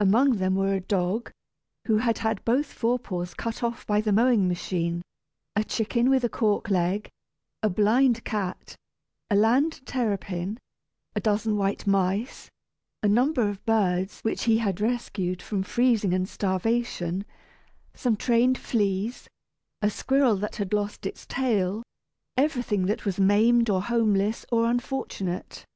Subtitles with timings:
[0.00, 1.30] Among them were a dog,
[1.84, 5.02] who had had both fore paws cut off by the mowing machine,
[5.54, 7.10] a chicken with a cork leg,
[7.62, 8.76] a blind cat,
[9.30, 10.56] a land terrapin,
[11.14, 12.50] a dozen white mice,
[13.02, 17.26] a number of birds which he had rescued from freezing and starvation,
[17.92, 19.28] some trained fleas,
[19.82, 21.82] a squirrel that had lost its tail
[22.38, 25.66] everything that was maimed, or homeless, or unfortunate.